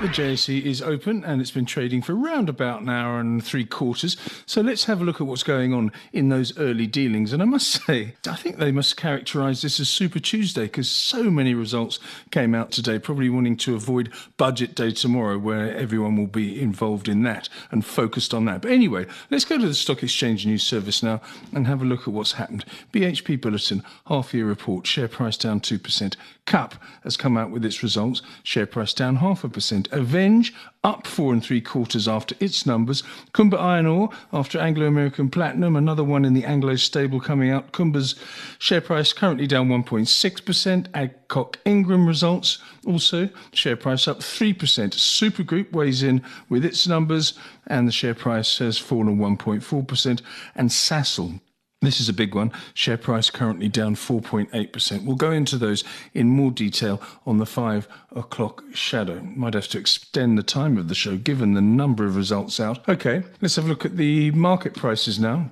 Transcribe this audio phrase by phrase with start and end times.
[0.00, 3.64] The JSE is open and it's been trading for around about an hour and three
[3.64, 4.16] quarters.
[4.44, 7.32] So let's have a look at what's going on in those early dealings.
[7.32, 11.30] And I must say, I think they must characterize this as Super Tuesday because so
[11.30, 12.00] many results
[12.32, 17.08] came out today, probably wanting to avoid budget day tomorrow where everyone will be involved
[17.08, 18.62] in that and focused on that.
[18.62, 21.20] But anyway, let's go to the Stock Exchange News Service now
[21.52, 22.64] and have a look at what's happened.
[22.92, 26.16] BHP Billiton, half year report, share price down 2%.
[26.46, 26.74] CUP
[27.04, 29.88] has come out with its results, share price down half a percent.
[29.94, 30.50] Aveng
[30.82, 33.02] up four and three quarters after its numbers.
[33.32, 37.72] Kumba Iron Ore after Anglo American Platinum, another one in the Anglo stable coming out.
[37.72, 38.14] Kumba's
[38.58, 40.86] share price currently down 1.6%.
[40.92, 44.54] Adcock Ingram results also share price up 3%.
[44.56, 47.34] Supergroup weighs in with its numbers
[47.66, 50.20] and the share price has fallen 1.4%.
[50.54, 51.40] And Sasol
[51.86, 52.52] this is a big one.
[52.74, 55.04] Share price currently down 4.8%.
[55.04, 59.20] We'll go into those in more detail on the five o'clock shadow.
[59.22, 62.88] Might have to extend the time of the show given the number of results out.
[62.88, 65.50] Okay, let's have a look at the market prices now.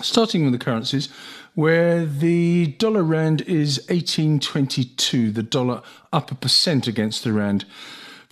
[0.00, 1.08] Starting with the currencies,
[1.54, 7.64] where the dollar rand is 1822, the dollar up a percent against the rand.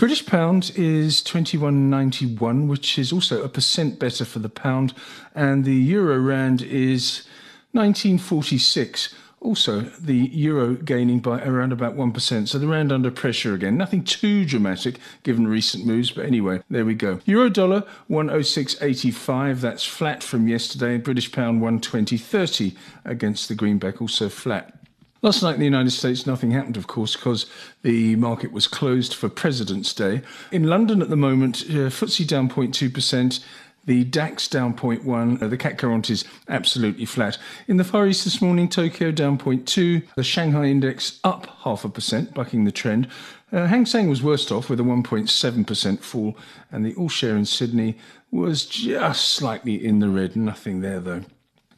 [0.01, 4.95] British pound is 21.91, which is also a percent better for the pound,
[5.35, 7.25] and the euro rand is
[7.73, 9.15] 1946.
[9.41, 12.49] Also, the euro gaining by around about 1%.
[12.49, 13.79] So the rand under pressure again.
[13.79, 17.21] Nothing too dramatic given recent moves, but anyway, there we go.
[17.25, 19.61] Euro dollar 106.85.
[19.61, 20.99] That's flat from yesterday.
[20.99, 24.77] British pound 120.30 against the greenback, also flat.
[25.23, 27.45] Last night in the United States, nothing happened, of course, because
[27.83, 30.23] the market was closed for President's Day.
[30.51, 33.43] In London at the moment, uh, FTSE down 0.2%.
[33.87, 37.39] The DAX down 0.1, uh, the CAC 40 is absolutely flat.
[37.67, 41.89] In the Far East this morning, Tokyo down 0.2, the Shanghai index up half a
[41.89, 43.09] percent, bucking the trend.
[43.53, 46.37] Uh, Hang Seng was worst off with a 1.7% fall,
[46.71, 47.97] and the all share in Sydney
[48.31, 51.25] was just slightly in the red, nothing there though.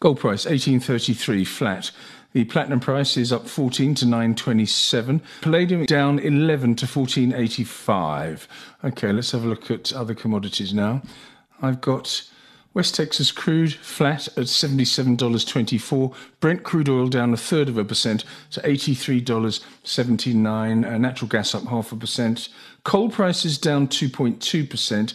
[0.01, 1.93] Gold price 1833 flat.
[2.33, 5.23] The platinum price is up 14 to 927.
[5.43, 8.49] Palladium down 11 to 1485.
[8.85, 11.03] Okay, let's have a look at other commodities now.
[11.63, 12.29] I've got
[12.75, 16.15] West Texas crude flat at $77.24.
[16.41, 20.87] Brent crude oil down a third of a percent to $83.79.
[20.87, 22.49] Uh, natural gas up half a percent.
[22.85, 25.15] Coal prices down 2.2%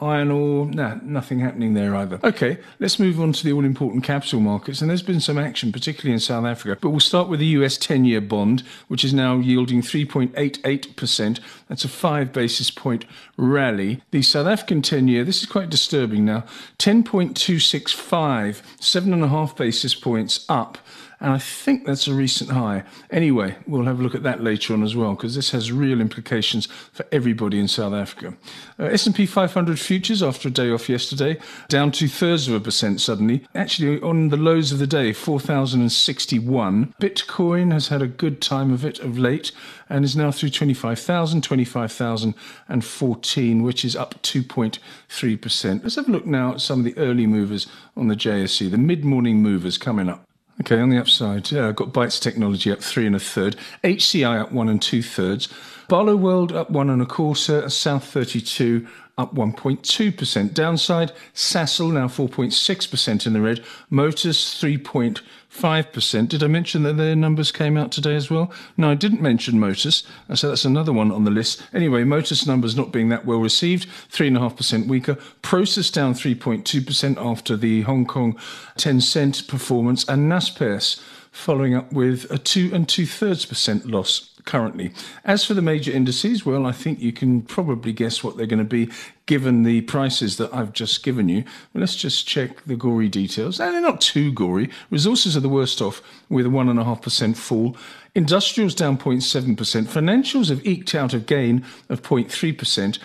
[0.00, 2.20] iron ore, nah, nothing happening there either.
[2.22, 4.80] Okay, let's move on to the all important capital markets.
[4.80, 6.78] And there's been some action, particularly in South Africa.
[6.80, 11.40] But we'll start with the US 10 year bond, which is now yielding 3.88%.
[11.68, 14.00] That's a five basis point rally.
[14.12, 16.44] The South African 10 year, this is quite disturbing now,
[16.78, 20.78] 10.265, seven and a half basis points up
[21.20, 22.84] and I think that's a recent high.
[23.10, 26.00] Anyway, we'll have a look at that later on as well because this has real
[26.00, 28.34] implications for everybody in South Africa.
[28.78, 31.36] Uh, S&P 500 futures after a day off yesterday
[31.68, 33.44] down two thirds of a percent suddenly.
[33.54, 36.94] Actually, on the lows of the day, 4,061.
[37.00, 39.50] Bitcoin has had a good time of it of late
[39.88, 45.82] and is now through 25,000, 25,014, which is up 2.3%.
[45.82, 48.78] Let's have a look now at some of the early movers on the JSE, the
[48.78, 50.27] mid morning movers coming up.
[50.70, 54.52] Okay, on the upside, I've got Bytes Technology up three and a third, HCI up
[54.52, 55.48] one and two thirds,
[55.88, 58.86] Barloworld up one and a quarter, South 32
[59.18, 60.54] up 1.2%.
[60.54, 66.28] Downside, Sasol now 4.6% in the red, Motus 3.5%.
[66.28, 68.52] Did I mention that their numbers came out today as well?
[68.76, 71.62] No, I didn't mention Motus, so that's another one on the list.
[71.74, 75.16] Anyway, Motus numbers not being that well received, 3.5% weaker.
[75.42, 78.38] Prosus down 3.2% after the Hong Kong
[78.78, 81.02] Tencent performance, and Naspers
[81.32, 84.90] following up with a two and two thirds percent loss currently.
[85.24, 88.58] As for the major indices, well, I think you can probably guess what they're going
[88.58, 88.90] to be
[89.26, 91.44] given the prices that I've just given you.
[91.72, 93.60] Well, let's just check the gory details.
[93.60, 94.70] And they're not too gory.
[94.90, 97.76] Resources are the worst off with a 1.5% fall.
[98.14, 99.54] Industrials down 0.7%.
[99.84, 102.98] Financials have eked out a gain of 0.3%.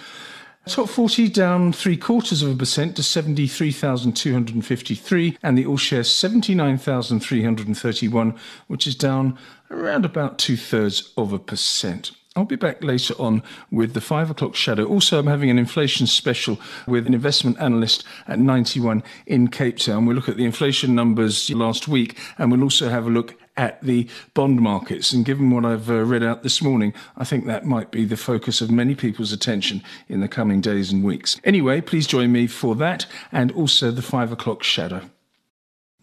[0.66, 8.34] Top 40 down three quarters of a percent to 73,253, and the all shares 79,331,
[8.68, 9.38] which is down
[9.70, 12.12] around about two thirds of a percent.
[12.38, 14.86] I'll be back later on with the five o'clock shadow.
[14.86, 16.58] Also, I'm having an inflation special
[16.88, 20.06] with an investment analyst at 91 in Cape Town.
[20.06, 23.82] We'll look at the inflation numbers last week and we'll also have a look at
[23.82, 25.12] the bond markets.
[25.12, 28.18] And given what I've uh, read out this morning, I think that might be the
[28.18, 31.40] focus of many people's attention in the coming days and weeks.
[31.44, 35.02] Anyway, please join me for that and also the five o'clock shadow.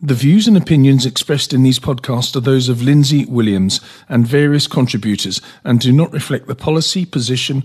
[0.03, 4.67] The views and opinions expressed in these podcasts are those of Lindsay Williams and various
[4.67, 7.65] contributors and do not reflect the policy, position,